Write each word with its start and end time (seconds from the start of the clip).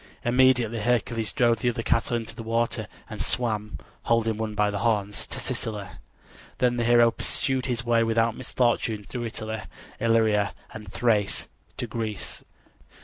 Immediately 0.25 0.79
Hercules 0.79 1.31
drove 1.31 1.57
the 1.59 1.69
other 1.69 1.83
cattle 1.83 2.17
into 2.17 2.35
the 2.35 2.41
water 2.41 2.87
and 3.07 3.21
swam, 3.21 3.77
holding 4.05 4.35
one 4.37 4.55
by 4.55 4.71
the 4.71 4.79
horns, 4.79 5.27
to 5.27 5.39
Sicily. 5.39 5.85
Then 6.57 6.77
the 6.77 6.83
hero 6.83 7.11
pursued 7.11 7.67
his 7.67 7.85
way 7.85 8.03
without 8.03 8.35
misfortune 8.35 9.03
through 9.03 9.25
Italy, 9.27 9.61
Illyria 9.99 10.55
and 10.73 10.91
Thrace 10.91 11.49
to 11.77 11.85
Greece. 11.85 12.43